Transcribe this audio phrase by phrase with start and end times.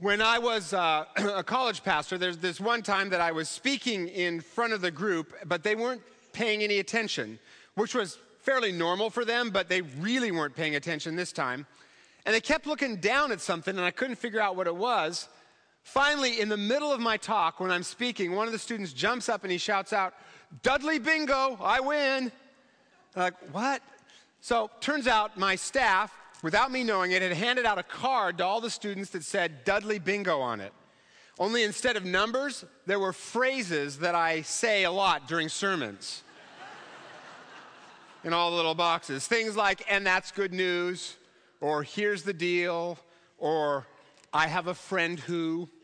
[0.00, 4.08] When I was uh, a college pastor, there's this one time that I was speaking
[4.08, 6.00] in front of the group, but they weren't
[6.32, 7.38] paying any attention,
[7.74, 11.66] which was fairly normal for them, but they really weren't paying attention this time.
[12.24, 15.28] And they kept looking down at something, and I couldn't figure out what it was.
[15.82, 19.28] Finally, in the middle of my talk, when I'm speaking, one of the students jumps
[19.28, 20.14] up and he shouts out,
[20.62, 22.32] Dudley Bingo, I win.
[23.14, 23.82] I'm like, what?
[24.40, 26.10] So turns out my staff
[26.42, 29.64] without me knowing it, had handed out a card to all the students that said
[29.64, 30.72] Dudley Bingo on it.
[31.38, 36.22] Only instead of numbers, there were phrases that I say a lot during sermons
[38.24, 39.26] in all the little boxes.
[39.26, 41.16] Things like, and that's good news,
[41.60, 42.98] or here's the deal,
[43.38, 43.86] or
[44.32, 45.68] I have a friend who.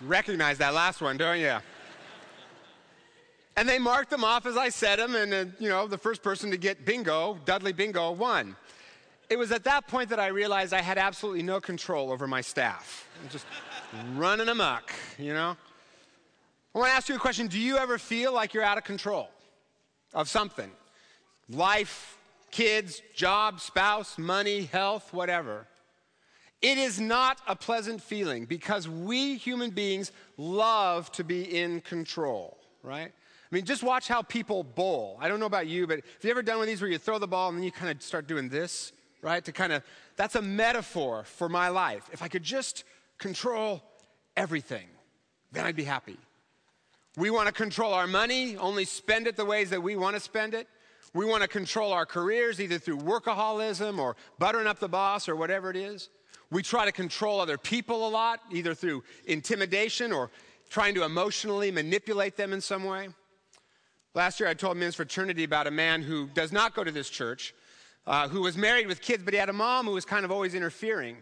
[0.00, 1.58] Recognize that last one, don't you?
[3.56, 6.22] And they marked them off as I said them, and uh, you know, the first
[6.22, 8.56] person to get bingo, Dudley Bingo, won.
[9.30, 12.40] It was at that point that I realized I had absolutely no control over my
[12.40, 13.08] staff.
[13.30, 13.46] Just
[14.14, 15.56] running amok, you know?
[16.74, 17.46] I want to ask you a question.
[17.46, 19.30] Do you ever feel like you're out of control
[20.12, 20.70] of something?
[21.48, 22.18] Life,
[22.50, 25.66] kids, job, spouse, money, health, whatever.
[26.60, 32.58] It is not a pleasant feeling because we human beings love to be in control,
[32.82, 33.12] right?
[33.54, 35.16] I mean, just watch how people bowl.
[35.20, 36.98] I don't know about you, but have you ever done one of these where you
[36.98, 38.90] throw the ball and then you kind of start doing this,
[39.22, 39.44] right?
[39.44, 39.84] To kind of,
[40.16, 42.02] that's a metaphor for my life.
[42.12, 42.82] If I could just
[43.16, 43.80] control
[44.36, 44.88] everything,
[45.52, 46.16] then I'd be happy.
[47.16, 50.20] We want to control our money, only spend it the ways that we want to
[50.20, 50.66] spend it.
[51.12, 55.36] We want to control our careers either through workaholism or buttering up the boss or
[55.36, 56.08] whatever it is.
[56.50, 60.32] We try to control other people a lot, either through intimidation or
[60.70, 63.10] trying to emotionally manipulate them in some way.
[64.16, 67.10] Last year, I told men's fraternity about a man who does not go to this
[67.10, 67.52] church,
[68.06, 70.30] uh, who was married with kids, but he had a mom who was kind of
[70.30, 71.16] always interfering.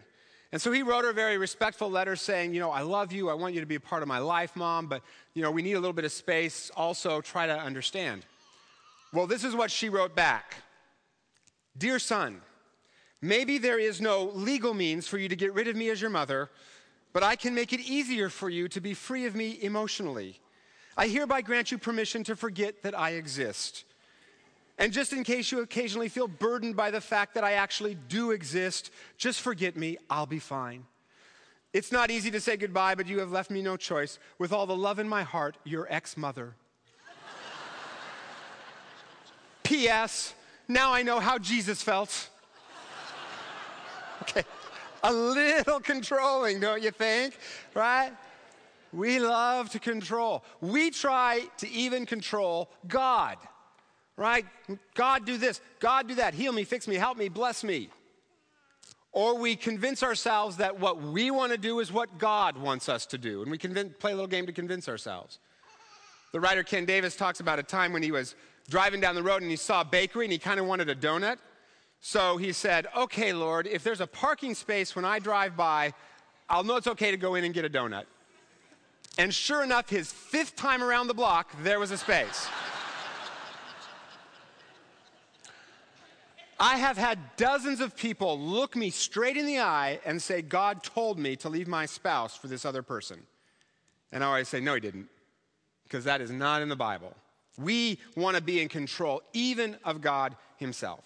[0.51, 3.31] And so he wrote her a very respectful letter saying, You know, I love you.
[3.31, 5.01] I want you to be a part of my life, mom, but,
[5.33, 6.69] you know, we need a little bit of space.
[6.77, 8.27] Also, try to understand.
[9.11, 10.55] Well, this is what she wrote back
[11.75, 12.41] Dear son,
[13.23, 16.11] maybe there is no legal means for you to get rid of me as your
[16.11, 16.51] mother,
[17.11, 20.39] but I can make it easier for you to be free of me emotionally.
[20.95, 23.85] I hereby grant you permission to forget that I exist.
[24.77, 28.31] And just in case you occasionally feel burdened by the fact that I actually do
[28.31, 30.85] exist, just forget me, I'll be fine.
[31.73, 34.19] It's not easy to say goodbye, but you have left me no choice.
[34.37, 36.55] With all the love in my heart, your ex mother.
[39.63, 40.33] P.S.
[40.69, 42.29] Now I know how Jesus felt.
[44.21, 44.43] okay,
[45.03, 47.37] a little controlling, don't you think?
[47.73, 48.13] Right?
[48.93, 50.43] We love to control.
[50.61, 53.37] We try to even control God,
[54.15, 54.45] right?
[54.93, 55.59] God, do this.
[55.79, 56.35] God, do that.
[56.35, 57.89] Heal me, fix me, help me, bless me.
[59.11, 63.05] Or we convince ourselves that what we want to do is what God wants us
[63.07, 63.41] to do.
[63.41, 65.39] And we convince, play a little game to convince ourselves.
[66.31, 68.35] The writer Ken Davis talks about a time when he was
[68.69, 70.95] driving down the road and he saw a bakery and he kind of wanted a
[70.95, 71.37] donut.
[72.01, 75.93] So he said, Okay, Lord, if there's a parking space when I drive by,
[76.49, 78.05] I'll know it's okay to go in and get a donut.
[79.17, 82.47] And sure enough, his fifth time around the block, there was a space.
[86.59, 90.81] I have had dozens of people look me straight in the eye and say, God
[90.81, 93.19] told me to leave my spouse for this other person.
[94.11, 95.09] And I always say, No, he didn't,
[95.83, 97.13] because that is not in the Bible.
[97.57, 101.03] We want to be in control, even of God Himself.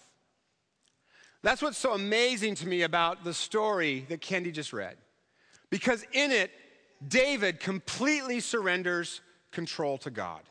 [1.42, 4.98] That's what's so amazing to me about the story that Kendi just read.
[5.70, 6.52] Because in it,
[7.06, 9.22] David completely surrenders
[9.52, 10.42] control to God.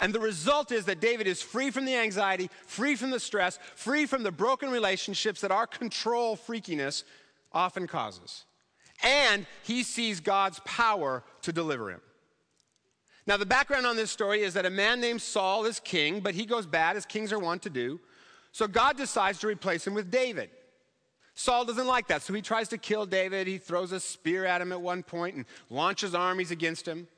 [0.00, 3.58] And the result is that David is free from the anxiety, free from the stress,
[3.74, 7.04] free from the broken relationships that our control freakiness
[7.52, 8.44] often causes.
[9.02, 12.00] And he sees God's power to deliver him.
[13.26, 16.34] Now, the background on this story is that a man named Saul is king, but
[16.34, 18.00] he goes bad, as kings are wont to do.
[18.50, 20.50] So God decides to replace him with David.
[21.34, 23.46] Saul doesn't like that, so he tries to kill David.
[23.46, 27.08] He throws a spear at him at one point and launches armies against him.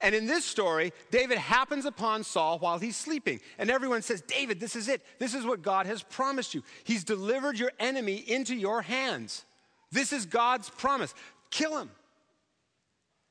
[0.00, 3.40] And in this story, David happens upon Saul while he's sleeping.
[3.56, 5.00] And everyone says, David, this is it.
[5.18, 6.62] This is what God has promised you.
[6.82, 9.44] He's delivered your enemy into your hands.
[9.92, 11.14] This is God's promise.
[11.50, 11.90] Kill him.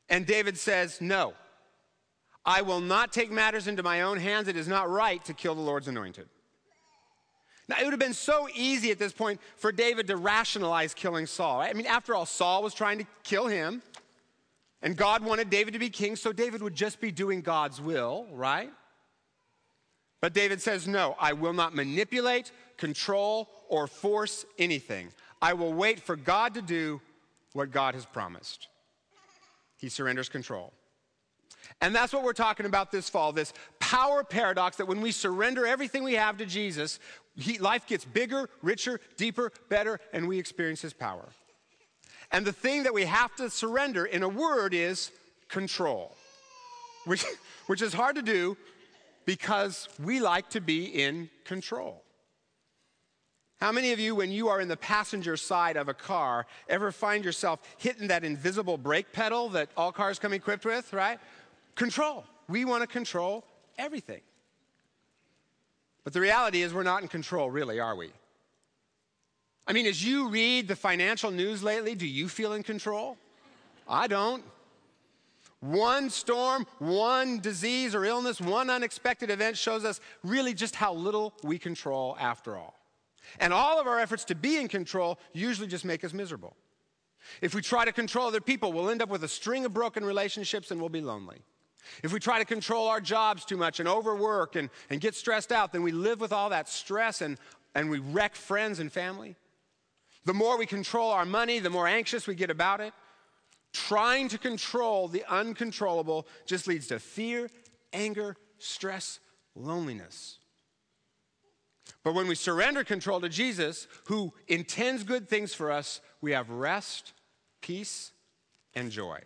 [0.08, 1.34] And David says, No,
[2.46, 4.48] I will not take matters into my own hands.
[4.48, 6.30] It is not right to kill the Lord's anointed.
[7.72, 11.26] Now, it would have been so easy at this point for David to rationalize killing
[11.26, 11.60] Saul.
[11.60, 11.70] Right?
[11.70, 13.82] I mean, after all, Saul was trying to kill him,
[14.82, 18.28] and God wanted David to be king, so David would just be doing God's will,
[18.34, 18.70] right?
[20.20, 25.08] But David says, No, I will not manipulate, control, or force anything.
[25.42, 27.00] I will wait for God to do
[27.54, 28.68] what God has promised.
[29.78, 30.74] He surrenders control.
[31.80, 35.66] And that's what we're talking about this fall this power paradox that when we surrender
[35.66, 37.00] everything we have to Jesus,
[37.36, 41.30] he, life gets bigger, richer, deeper, better, and we experience His power.
[42.32, 45.12] And the thing that we have to surrender in a word is
[45.50, 46.16] control,
[47.06, 47.26] which,
[47.68, 48.58] which is hard to do
[49.26, 52.04] because we like to be in control.
[53.60, 56.92] How many of you, when you are in the passenger side of a car, ever
[56.92, 61.20] find yourself hitting that invisible brake pedal that all cars come equipped with, right?
[61.76, 62.26] Control.
[62.48, 63.46] We want to control
[63.78, 64.22] everything.
[66.04, 68.12] But the reality is, we're not in control, really, are we?
[69.68, 73.18] I mean, as you read the financial news lately, do you feel in control?
[73.88, 74.44] I don't.
[75.60, 81.34] One storm, one disease or illness, one unexpected event shows us really just how little
[81.44, 82.74] we control after all.
[83.40, 86.56] And all of our efforts to be in control usually just make us miserable.
[87.42, 90.04] If we try to control other people, we'll end up with a string of broken
[90.04, 91.38] relationships and we'll be lonely.
[92.04, 95.52] If we try to control our jobs too much and overwork and, and get stressed
[95.52, 97.38] out, then we live with all that stress and,
[97.76, 99.36] and we wreck friends and family.
[100.26, 102.94] The more we control our money, the more anxious we get about it.
[103.74, 107.50] Trying to control the uncontrollable just leads to fear,
[107.94, 109.20] anger, stress,
[109.56, 110.38] loneliness.
[112.04, 116.50] But when we surrender control to Jesus, who intends good things for us, we have
[116.50, 117.14] rest,
[117.62, 118.12] peace,
[118.74, 119.20] and joy.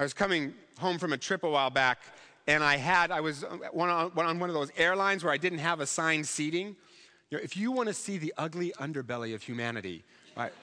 [0.00, 2.00] I was coming home from a trip a while back,
[2.46, 5.58] and I had, I was uh, uh, on one of those airlines where I didn't
[5.58, 6.74] have assigned seating.
[7.28, 10.02] You know, if you want to see the ugly underbelly of humanity,
[10.34, 10.54] right?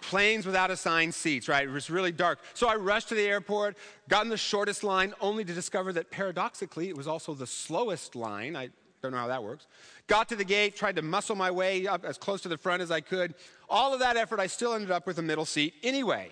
[0.00, 1.68] planes without assigned seats, right?
[1.68, 2.38] It was really dark.
[2.54, 3.76] So I rushed to the airport,
[4.08, 8.16] got in the shortest line, only to discover that paradoxically, it was also the slowest
[8.16, 8.56] line.
[8.56, 8.70] I
[9.02, 9.66] don't know how that works.
[10.06, 12.80] Got to the gate, tried to muscle my way up as close to the front
[12.80, 13.34] as I could.
[13.68, 16.30] All of that effort, I still ended up with a middle seat anyway.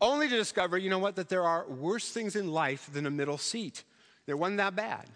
[0.00, 3.10] Only to discover, you know what, that there are worse things in life than a
[3.10, 3.84] middle seat.
[4.26, 5.06] It wasn't that bad.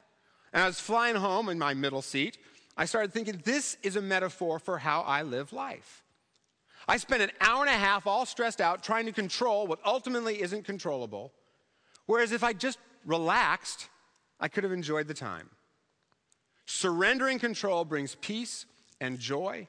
[0.53, 2.39] And I was flying home in my middle seat.
[2.77, 6.05] I started thinking, this is a metaphor for how I live life.
[6.87, 10.41] I spent an hour and a half all stressed out trying to control what ultimately
[10.41, 11.33] isn't controllable.
[12.07, 13.89] Whereas if I just relaxed,
[14.41, 15.51] I could have enjoyed the time.
[16.65, 18.65] Surrendering control brings peace
[19.01, 19.69] and joy,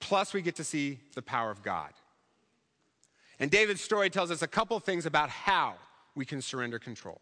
[0.00, 1.90] plus, we get to see the power of God.
[3.42, 5.74] And David's story tells us a couple things about how
[6.14, 7.20] we can surrender control.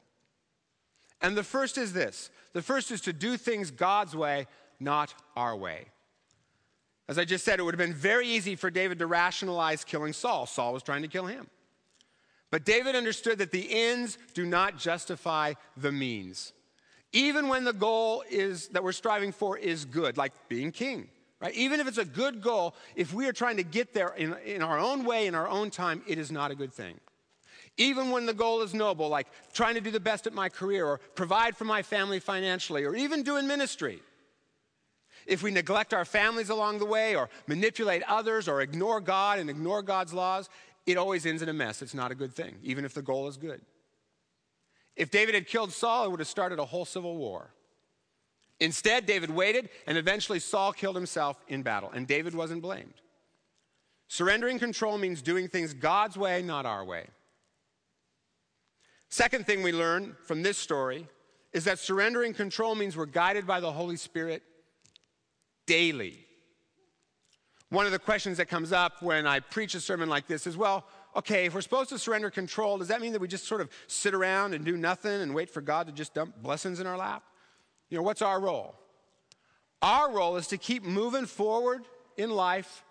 [1.22, 4.46] And the first is this the first is to do things God's way,
[4.78, 5.86] not our way.
[7.08, 10.12] As I just said, it would have been very easy for David to rationalize killing
[10.12, 10.44] Saul.
[10.44, 11.48] Saul was trying to kill him.
[12.50, 16.52] But David understood that the ends do not justify the means
[17.12, 21.08] even when the goal is that we're striving for is good, like being king,
[21.40, 21.54] right?
[21.54, 24.62] Even if it's a good goal, if we are trying to get there in, in
[24.62, 27.00] our own way, in our own time, it is not a good thing.
[27.76, 30.84] Even when the goal is noble, like trying to do the best at my career
[30.86, 34.00] or provide for my family financially or even doing ministry.
[35.26, 39.48] If we neglect our families along the way or manipulate others or ignore God and
[39.48, 40.48] ignore God's laws,
[40.86, 41.82] it always ends in a mess.
[41.82, 43.60] It's not a good thing, even if the goal is good.
[44.96, 47.50] If David had killed Saul, it would have started a whole civil war.
[48.60, 52.94] Instead, David waited, and eventually Saul killed himself in battle, and David wasn't blamed.
[54.08, 57.06] Surrendering control means doing things God's way, not our way.
[59.08, 61.08] Second thing we learn from this story
[61.52, 64.42] is that surrendering control means we're guided by the Holy Spirit
[65.66, 66.18] daily.
[67.70, 70.56] One of the questions that comes up when I preach a sermon like this is
[70.56, 70.84] well,
[71.16, 73.70] okay, if we're supposed to surrender control, does that mean that we just sort of
[73.86, 76.96] sit around and do nothing and wait for God to just dump blessings in our
[76.96, 77.22] lap?
[77.90, 78.74] You know, what's our role?
[79.82, 81.82] Our role is to keep moving forward
[82.16, 82.84] in life,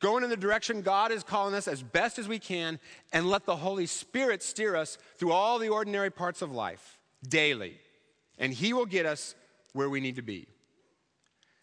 [0.00, 2.78] going in the direction God is calling us as best as we can,
[3.12, 7.78] and let the Holy Spirit steer us through all the ordinary parts of life daily.
[8.38, 9.34] And He will get us
[9.72, 10.46] where we need to be.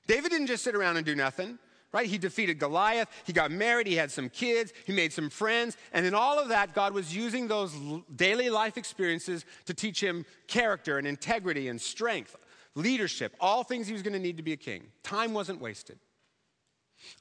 [0.07, 1.59] David didn't just sit around and do nothing
[1.91, 2.07] right?
[2.07, 6.05] He defeated Goliath, he got married, he had some kids, he made some friends, and
[6.05, 7.75] in all of that, God was using those
[8.15, 12.35] daily life experiences to teach him character and integrity and strength,
[12.75, 14.87] leadership, all things he was going to need to be a king.
[15.03, 15.99] Time wasn't wasted.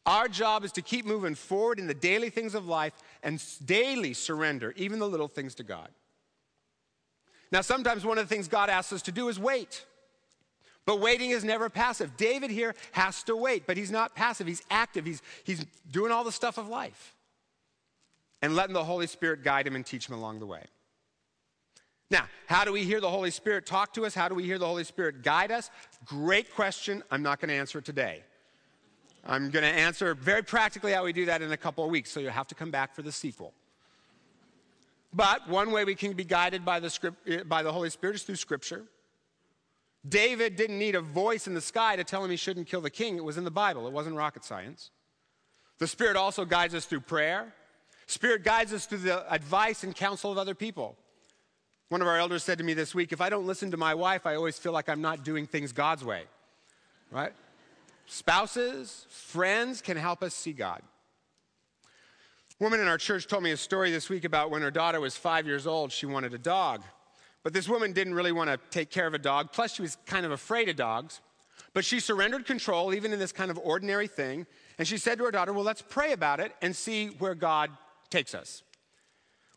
[0.04, 2.92] Our job is to keep moving forward in the daily things of life
[3.22, 5.88] and daily surrender, even the little things, to God.
[7.50, 9.84] Now, sometimes one of the things God asks us to do is wait.
[10.86, 12.16] But waiting is never passive.
[12.16, 14.46] David here has to wait, but he's not passive.
[14.46, 15.04] He's active.
[15.04, 17.14] He's, he's doing all the stuff of life
[18.42, 20.64] and letting the Holy Spirit guide him and teach him along the way.
[22.10, 24.14] Now, how do we hear the Holy Spirit talk to us?
[24.14, 25.70] How do we hear the Holy Spirit guide us?
[26.04, 27.04] Great question.
[27.10, 28.24] I'm not going to answer it today.
[29.24, 32.10] I'm going to answer very practically how we do that in a couple of weeks,
[32.10, 33.52] so you'll have to come back for the sequel.
[35.12, 38.16] But one way we can be guided by the, script, eh, by the Holy Spirit
[38.16, 38.84] is through Scripture.
[40.08, 42.90] David didn't need a voice in the sky to tell him he shouldn't kill the
[42.90, 43.16] king.
[43.16, 44.90] It was in the Bible, it wasn't rocket science.
[45.78, 47.52] The Spirit also guides us through prayer.
[48.06, 50.96] Spirit guides us through the advice and counsel of other people.
[51.90, 53.94] One of our elders said to me this week, if I don't listen to my
[53.94, 56.22] wife, I always feel like I'm not doing things God's way.
[57.10, 57.32] Right?
[58.06, 60.82] Spouses, friends can help us see God.
[62.60, 65.00] A woman in our church told me a story this week about when her daughter
[65.00, 66.82] was five years old, she wanted a dog.
[67.42, 69.96] But this woman didn't really want to take care of a dog, plus, she was
[70.06, 71.20] kind of afraid of dogs.
[71.74, 74.46] But she surrendered control, even in this kind of ordinary thing.
[74.78, 77.70] And she said to her daughter, Well, let's pray about it and see where God
[78.10, 78.62] takes us.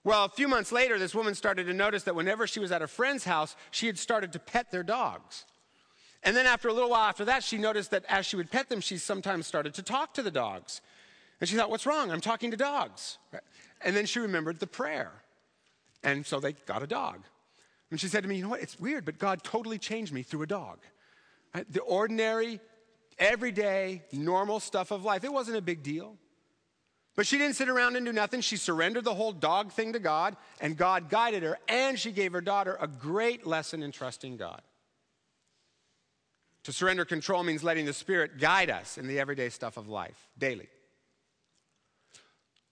[0.04, 2.82] Well, a few months later, this woman started to notice that whenever she was at
[2.82, 5.46] a friend's house, she had started to pet their dogs.
[6.24, 8.70] And then after a little while after that, she noticed that as she would pet
[8.70, 10.82] them, she sometimes started to talk to the dogs.
[11.40, 12.12] And she thought, What's wrong?
[12.12, 13.18] I'm talking to dogs.
[13.82, 15.12] And then she remembered the prayer.
[16.04, 17.24] And so they got a dog.
[17.92, 18.62] And she said to me, You know what?
[18.62, 20.80] It's weird, but God totally changed me through a dog.
[21.70, 22.60] The ordinary,
[23.20, 25.24] everyday, normal stuff of life.
[25.24, 26.18] It wasn't a big deal.
[27.16, 28.42] But she didn't sit around and do nothing.
[28.42, 32.34] She surrendered the whole dog thing to God, and God guided her, and she gave
[32.34, 34.62] her daughter a great lesson in trusting God.
[36.64, 40.28] To surrender control means letting the Spirit guide us in the everyday stuff of life,
[40.38, 40.70] daily.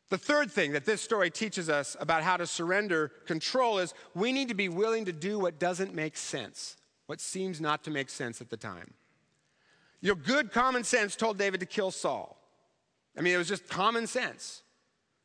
[0.09, 4.31] The third thing that this story teaches us about how to surrender control is we
[4.31, 8.09] need to be willing to do what doesn't make sense, what seems not to make
[8.09, 8.93] sense at the time.
[10.01, 12.40] Your good common sense told David to kill Saul.
[13.17, 14.61] I mean, it was just common sense,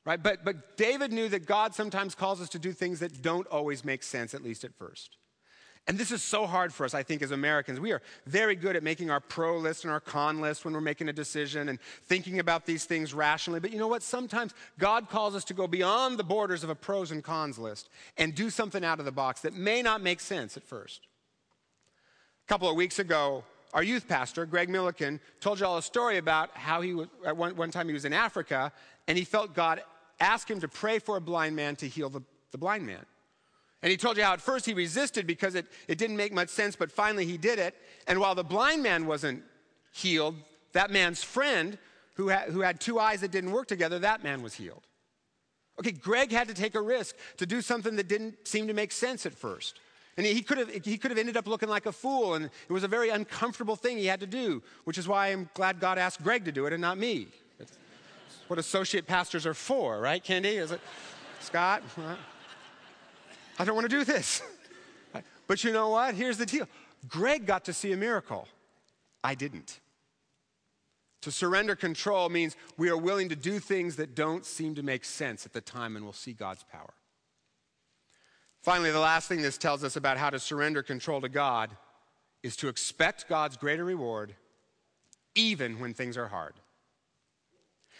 [0.04, 0.20] right?
[0.20, 3.84] But, but David knew that God sometimes calls us to do things that don't always
[3.84, 5.16] make sense, at least at first.
[5.88, 7.78] And this is so hard for us, I think, as Americans.
[7.78, 10.80] We are very good at making our pro list and our con list when we're
[10.80, 13.60] making a decision and thinking about these things rationally.
[13.60, 14.02] But you know what?
[14.02, 17.88] Sometimes God calls us to go beyond the borders of a pros and cons list
[18.16, 21.02] and do something out of the box that may not make sense at first.
[22.44, 23.44] A couple of weeks ago,
[23.76, 27.36] our youth pastor, Greg Milliken, told you all a story about how he was, at
[27.36, 28.72] one, one time he was in Africa
[29.06, 29.82] and he felt God
[30.18, 33.04] ask him to pray for a blind man to heal the, the blind man.
[33.82, 36.48] And he told you how at first he resisted because it, it didn't make much
[36.48, 37.74] sense, but finally he did it.
[38.06, 39.42] And while the blind man wasn't
[39.92, 40.36] healed,
[40.72, 41.76] that man's friend,
[42.14, 44.86] who, ha- who had two eyes that didn't work together, that man was healed.
[45.78, 48.90] Okay, Greg had to take a risk to do something that didn't seem to make
[48.90, 49.78] sense at first.
[50.16, 52.72] And he could, have, he could have ended up looking like a fool, and it
[52.72, 55.98] was a very uncomfortable thing he had to do, which is why I'm glad God
[55.98, 57.28] asked Greg to do it and not me.
[58.48, 60.56] What associate pastors are for, right, Candy?
[60.56, 60.80] Is it
[61.40, 61.82] Scott?
[63.58, 64.42] I don't want to do this.
[65.46, 66.14] But you know what?
[66.14, 66.66] Here's the deal
[67.08, 68.48] Greg got to see a miracle.
[69.22, 69.80] I didn't.
[71.22, 75.04] To surrender control means we are willing to do things that don't seem to make
[75.04, 76.94] sense at the time, and we'll see God's power.
[78.66, 81.70] Finally, the last thing this tells us about how to surrender control to God
[82.42, 84.34] is to expect God's greater reward
[85.36, 86.54] even when things are hard.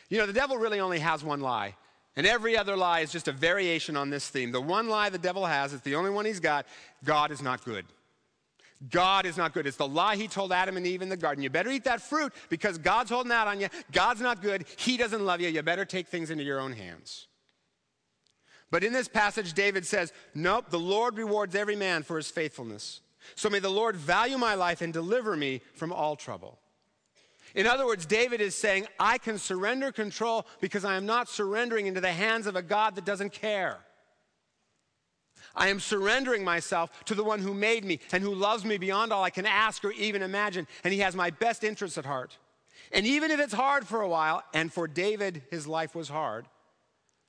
[0.09, 1.77] You know, the devil really only has one lie,
[2.17, 4.51] and every other lie is just a variation on this theme.
[4.51, 6.67] The one lie the devil has, it's the only one he's got
[7.05, 7.87] God is not good.
[8.91, 9.69] God is not good.
[9.69, 11.45] It's the lie he told Adam and Eve in the garden.
[11.45, 13.69] You better eat that fruit because God's holding out on you.
[13.93, 14.65] God's not good.
[14.79, 15.49] He doesn't love you.
[15.49, 17.29] You better take things into your own hands.
[18.71, 23.01] But in this passage, David says, Nope, the Lord rewards every man for his faithfulness.
[23.35, 26.59] So may the Lord value my life and deliver me from all trouble.
[27.55, 31.87] In other words, David is saying, I can surrender control because I am not surrendering
[31.87, 33.79] into the hands of a God that doesn't care.
[35.55, 39.13] I am surrendering myself to the one who made me and who loves me beyond
[39.13, 42.37] all I can ask or even imagine, and he has my best interests at heart.
[42.93, 46.47] And even if it's hard for a while, and for David, his life was hard,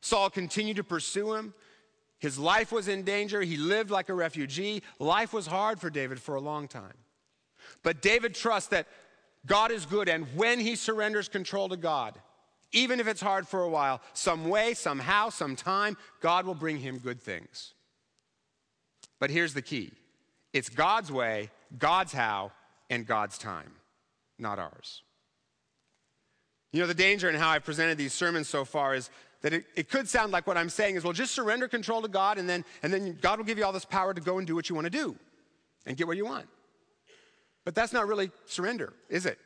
[0.02, 1.54] Saul continued to pursue him.
[2.20, 3.42] His life was in danger.
[3.42, 4.82] He lived like a refugee.
[5.00, 6.94] Life was hard for David for a long time.
[7.84, 8.88] But David trusts that
[9.46, 12.16] God is good, and when he surrenders control to God,
[12.72, 16.98] even if it's hard for a while, some way, somehow, sometime, God will bring him
[16.98, 17.74] good things.
[19.20, 19.92] But here's the key
[20.54, 22.52] it's God's way, God's how,
[22.90, 23.72] and God's time,
[24.38, 25.04] not ours.
[26.74, 29.10] You know, the danger in how I've presented these sermons so far is
[29.42, 32.08] that it, it, could sound like what I'm saying is, well, just surrender control to
[32.08, 34.48] God, and then, and then God will give you all this power to go and
[34.48, 35.16] do what you want to do
[35.86, 36.48] and get what you want.
[37.66, 39.38] But that's not really surrender, is it?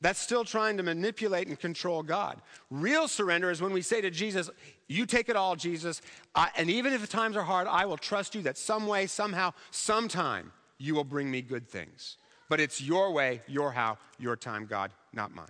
[0.00, 2.40] That's still trying to manipulate and control God.
[2.70, 4.48] Real surrender is when we say to Jesus,
[4.88, 6.00] You take it all, Jesus,
[6.34, 9.06] I, and even if the times are hard, I will trust you that some way,
[9.06, 12.16] somehow, sometime, you will bring me good things.
[12.48, 15.46] But it's your way, your how, your time, God, not mine.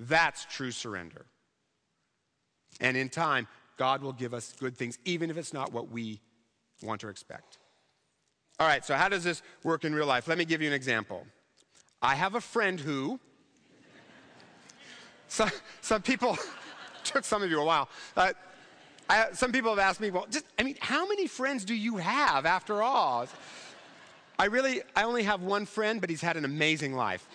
[0.00, 1.24] That's true surrender.
[2.80, 6.20] And in time, God will give us good things, even if it's not what we
[6.82, 7.58] want or expect.
[8.60, 10.28] All right, so how does this work in real life?
[10.28, 11.26] Let me give you an example.
[12.00, 13.18] I have a friend who,
[15.28, 15.50] some,
[15.80, 16.36] some people,
[17.04, 17.88] took some of you a while.
[18.16, 18.32] Uh,
[19.08, 21.96] I, some people have asked me, well, just, I mean, how many friends do you
[21.96, 23.26] have after all?
[24.38, 27.26] I really, I only have one friend, but he's had an amazing life.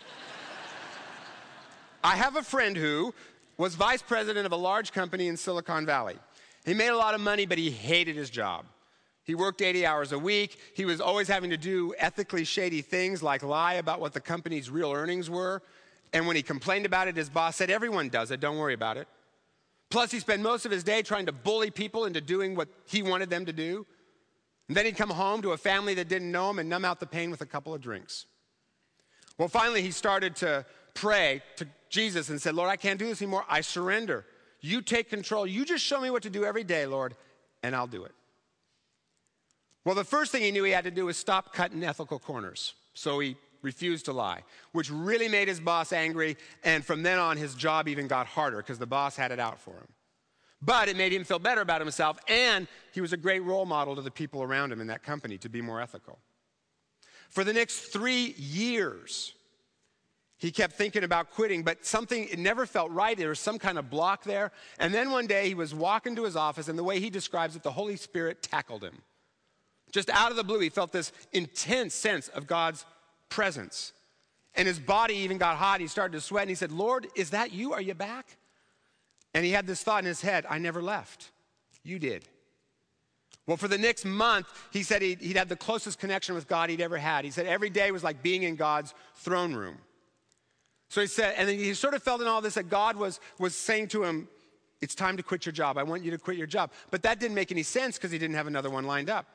[2.03, 3.13] I have a friend who
[3.60, 6.16] was vice president of a large company in Silicon Valley.
[6.66, 8.66] He made a lot of money, but he hated his job.
[9.25, 10.58] He worked 80 hours a week.
[10.75, 14.72] He was always having to do ethically shady things like lie about what the company's
[14.72, 15.62] real earnings were.
[16.13, 18.96] And when he complained about it, his boss said, Everyone does it, don't worry about
[18.96, 19.10] it.
[19.89, 23.04] Plus, he spent most of his day trying to bully people into doing what he
[23.04, 23.86] wanted them to do.
[24.70, 27.01] And then he'd come home to a family that didn't know him and numb out
[27.01, 28.25] the pain with a couple of drinks.
[29.38, 33.22] Well, finally, he started to pray to Jesus and said, Lord, I can't do this
[33.22, 33.46] anymore.
[33.50, 34.25] I surrender.
[34.62, 35.48] You take control.
[35.48, 37.15] You just show me what to do every day, Lord,
[37.63, 38.12] and I'll do it.
[39.86, 42.74] Well, the first thing he knew he had to do was stop cutting ethical corners.
[42.93, 46.38] So he refused to lie, which really made his boss angry.
[46.63, 49.60] And from then on, his job even got harder because the boss had it out
[49.60, 49.88] for him.
[50.62, 53.96] But it made him feel better about himself, and he was a great role model
[53.96, 56.19] to the people around him in that company to be more ethical.
[57.29, 59.34] For the next three years,
[60.39, 63.17] he kept thinking about quitting, but something, it never felt right.
[63.17, 64.53] There was some kind of block there.
[64.79, 67.58] And then one day he was walking to his office, and the way he describes
[67.58, 69.01] it, the Holy Spirit tackled him.
[69.91, 72.86] Just out of the blue, he felt this intense sense of God's
[73.27, 73.91] presence.
[74.55, 75.81] And his body even got hot.
[75.81, 76.43] He started to sweat.
[76.43, 77.74] And he said, Lord, is that you?
[77.74, 78.38] Are you back?
[79.34, 81.31] And he had this thought in his head I never left.
[81.84, 82.25] You did.
[83.46, 86.69] Well, for the next month, he said he'd, he'd had the closest connection with God
[86.69, 87.25] he'd ever had.
[87.25, 89.78] He said every day was like being in God's throne room.
[90.89, 93.19] So he said, and then he sort of felt in all this that God was,
[93.38, 94.28] was saying to him,
[94.82, 95.78] It's time to quit your job.
[95.78, 96.71] I want you to quit your job.
[96.91, 99.25] But that didn't make any sense because he didn't have another one lined up.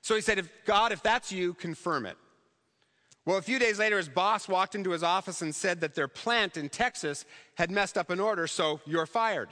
[0.00, 2.16] So he said, if God, if that's you, confirm it.
[3.24, 6.06] Well, a few days later, his boss walked into his office and said that their
[6.06, 7.24] plant in Texas
[7.56, 9.48] had messed up an order, so you're fired.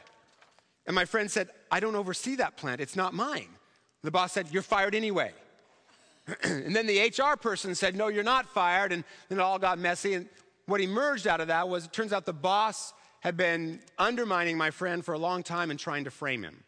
[0.87, 3.49] And my friend said, I don't oversee that plant, it's not mine.
[4.05, 5.33] The boss said, You're fired anyway.
[6.45, 8.93] and then the HR person said, No, you're not fired.
[8.93, 10.15] And then it all got messy.
[10.15, 10.29] And
[10.67, 14.71] what emerged out of that was it turns out the boss had been undermining my
[14.71, 16.63] friend for a long time and trying to frame him.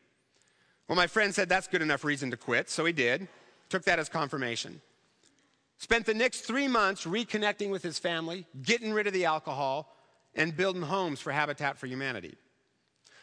[0.89, 3.29] Well, my friend said, That's good enough reason to quit, so he did.
[3.69, 4.81] Took that as confirmation.
[5.79, 9.95] Spent the next three months reconnecting with his family, getting rid of the alcohol,
[10.35, 12.35] and building homes for Habitat for Humanity.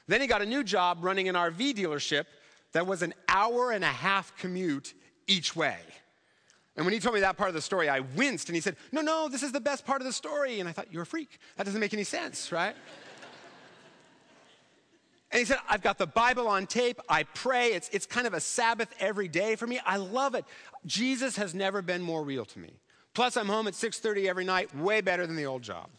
[0.08, 2.26] Then he got a new job running an RV dealership
[2.74, 4.94] that was an hour and a half commute
[5.28, 5.78] each way.
[6.76, 8.76] And when he told me that part of the story, I winced and he said,
[8.92, 10.60] No, no, this is the best part of the story.
[10.60, 11.40] And I thought, You're a freak.
[11.58, 12.76] That doesn't make any sense, right?
[15.32, 17.02] And he said, I've got the Bible on tape.
[17.10, 17.74] I pray.
[17.74, 19.80] It's, it's kind of a Sabbath every day for me.
[19.84, 20.46] I love it.
[20.86, 22.70] Jesus has never been more real to me.
[23.16, 25.90] Plus, I'm home at 6:30 every night, way better than the old job.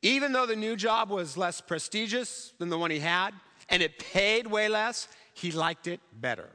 [0.00, 3.32] Even though the new job was less prestigious than the one he had,
[3.68, 6.50] and it paid way less, he liked it better.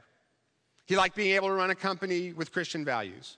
[0.90, 3.36] He liked being able to run a company with Christian values.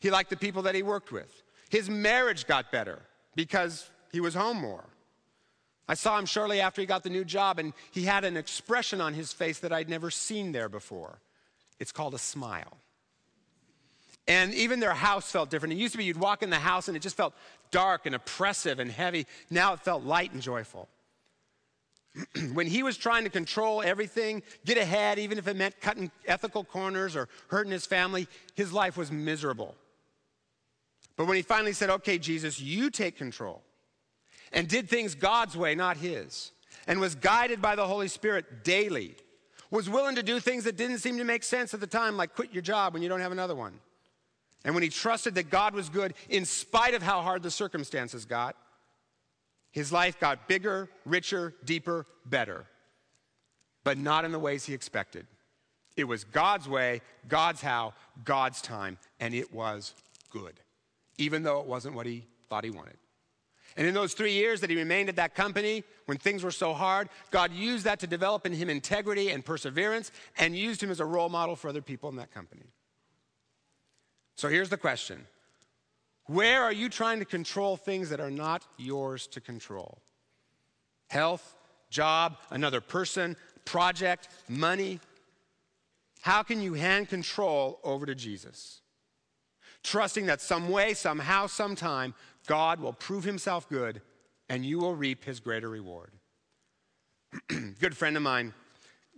[0.00, 1.42] He liked the people that he worked with.
[1.68, 2.98] His marriage got better
[3.36, 4.86] because he was home more.
[5.86, 9.02] I saw him shortly after he got the new job, and he had an expression
[9.02, 11.18] on his face that I'd never seen there before.
[11.78, 12.78] It's called a smile.
[14.26, 15.74] And even their house felt different.
[15.74, 17.34] It used to be you'd walk in the house and it just felt
[17.70, 19.26] dark and oppressive and heavy.
[19.50, 20.88] Now it felt light and joyful.
[22.52, 26.64] when he was trying to control everything, get ahead, even if it meant cutting ethical
[26.64, 29.74] corners or hurting his family, his life was miserable.
[31.16, 33.62] But when he finally said, Okay, Jesus, you take control
[34.52, 36.52] and did things God's way, not his,
[36.86, 39.16] and was guided by the Holy Spirit daily,
[39.70, 42.34] was willing to do things that didn't seem to make sense at the time, like
[42.34, 43.80] quit your job when you don't have another one.
[44.64, 48.24] And when he trusted that God was good, in spite of how hard the circumstances
[48.24, 48.56] got,
[49.74, 52.64] his life got bigger, richer, deeper, better,
[53.82, 55.26] but not in the ways he expected.
[55.96, 59.94] It was God's way, God's how, God's time, and it was
[60.30, 60.60] good,
[61.18, 62.96] even though it wasn't what he thought he wanted.
[63.76, 66.72] And in those three years that he remained at that company, when things were so
[66.72, 71.00] hard, God used that to develop in him integrity and perseverance and used him as
[71.00, 72.66] a role model for other people in that company.
[74.36, 75.26] So here's the question
[76.26, 79.98] Where are you trying to control things that are not yours to control?
[81.08, 81.54] Health,
[81.90, 85.00] job, another person, project, money?
[86.22, 88.80] How can you hand control over to Jesus?
[89.82, 92.14] Trusting that some way, somehow, sometime,
[92.46, 94.00] God will prove himself good
[94.48, 96.10] and you will reap his greater reward.
[97.80, 98.52] Good friend of mine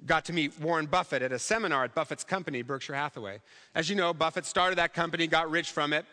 [0.04, 3.40] got to meet Warren Buffett at a seminar at Buffett's company, Berkshire Hathaway.
[3.74, 6.04] As you know, Buffett started that company, got rich from it.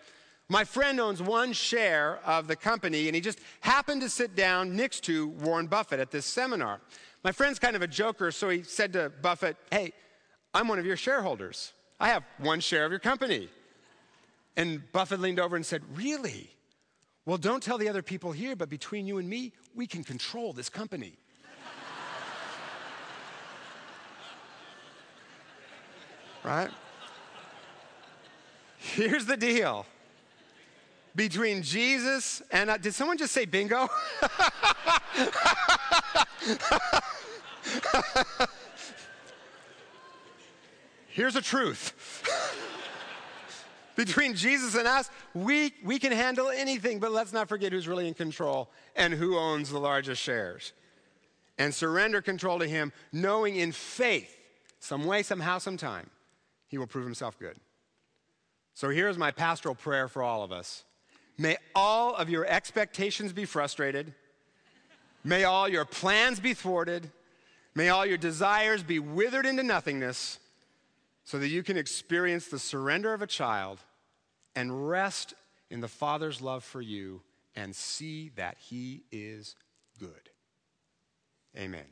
[0.49, 4.75] My friend owns one share of the company, and he just happened to sit down
[4.75, 6.81] next to Warren Buffett at this seminar.
[7.23, 9.93] My friend's kind of a joker, so he said to Buffett, Hey,
[10.53, 11.71] I'm one of your shareholders.
[11.99, 13.49] I have one share of your company.
[14.57, 16.49] And Buffett leaned over and said, Really?
[17.25, 20.51] Well, don't tell the other people here, but between you and me, we can control
[20.51, 21.13] this company.
[26.43, 26.69] right?
[28.77, 29.85] Here's the deal
[31.15, 33.87] between Jesus and uh, did someone just say bingo?
[41.07, 41.93] Here's a truth.
[43.95, 48.07] between Jesus and us, we, we can handle anything, but let's not forget who's really
[48.07, 50.73] in control and who owns the largest shares.
[51.59, 54.35] And surrender control to Him, knowing in faith,
[54.79, 56.09] some way, somehow, sometime,
[56.67, 57.57] He will prove Himself good.
[58.73, 60.83] So here's my pastoral prayer for all of us
[61.37, 64.13] May all of your expectations be frustrated.
[65.23, 67.09] May all your plans be thwarted.
[67.75, 70.39] May all your desires be withered into nothingness
[71.23, 73.79] so that you can experience the surrender of a child
[74.55, 75.33] and rest
[75.69, 77.21] in the Father's love for you
[77.55, 79.55] and see that He is
[79.99, 80.29] good.
[81.57, 81.85] Amen.